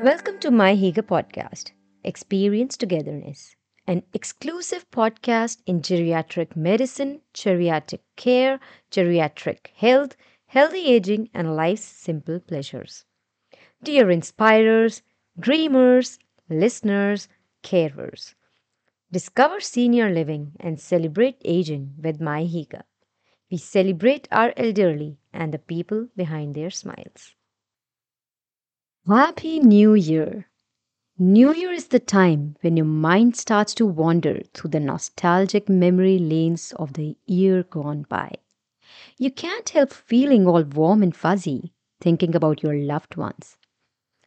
[0.00, 1.72] Welcome to miHygge podcast,
[2.04, 3.56] Experience Togetherness,
[3.86, 8.60] an exclusive podcast in geriatric medicine, geriatric care,
[8.90, 10.16] geriatric health,
[10.46, 13.04] healthy aging, and life's simple pleasures.
[13.82, 15.02] Dear inspirers,
[15.38, 16.18] dreamers,
[16.50, 17.28] listeners,
[17.62, 18.34] carers,
[19.12, 22.82] discover senior living and celebrate aging with miHygge.
[23.50, 27.34] We celebrate our elderly and the people behind their smiles.
[29.08, 30.46] Happy New Year!
[31.18, 36.20] New Year is the time when your mind starts to wander through the nostalgic memory
[36.20, 38.30] lanes of the year gone by.
[39.18, 43.56] You can't help feeling all warm and fuzzy thinking about your loved ones.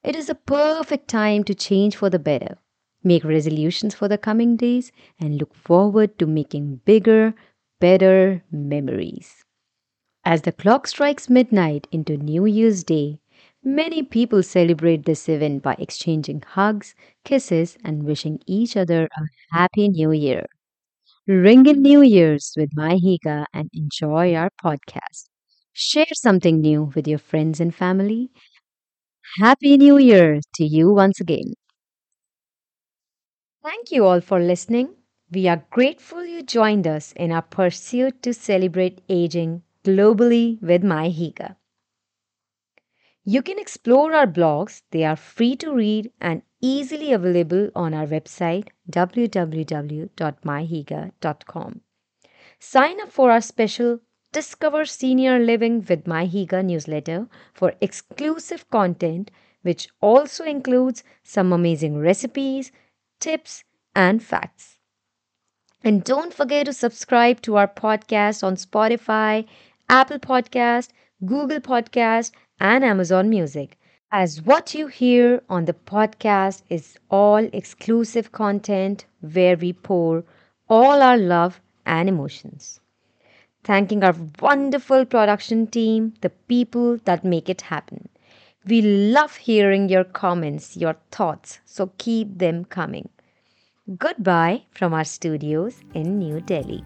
[0.04, 2.58] It is a perfect time to change for the better,
[3.02, 7.34] make resolutions for the coming days, and look forward to making bigger,
[7.80, 9.46] better memories.
[10.26, 13.22] As the clock strikes midnight into New Year's Day,
[13.66, 19.22] many people celebrate this event by exchanging hugs, kisses, and wishing each other a
[19.52, 20.46] happy new year.
[21.28, 25.30] Ring in New Year's with miHygge and enjoy our podcast.
[25.74, 28.32] Share something new with your friends and family.
[29.40, 31.54] Happy New Year to you once again.
[33.62, 34.96] Thank you all for listening.
[35.30, 41.58] We are grateful you joined us in our pursuit to celebrate aging globally with miHygge.
[43.28, 48.06] You can explore our blogs, they are free to read and easily available on our
[48.06, 51.82] website www.mihygge.com.
[52.60, 54.00] Sign up for our special
[54.32, 59.32] Discover Senior Living with miHygge newsletter for exclusive content,
[59.64, 62.72] which also includes some amazing recipes,
[63.20, 63.64] tips,
[63.96, 64.78] and facts.
[65.84, 69.48] And don't forget to subscribe to our podcast on Spotify,
[69.90, 70.90] Apple Podcast,
[71.26, 73.78] Google Podcast, and Amazon Music.
[74.12, 80.24] As what you hear on the podcast is all exclusive content where we pour
[80.70, 82.80] all our love and emotions.
[83.64, 88.08] Thanking our wonderful production team, the people that make it happen.
[88.68, 93.10] We love hearing your comments, your thoughts, so keep them coming.
[93.98, 96.84] Goodbye from our studios in New Delhi.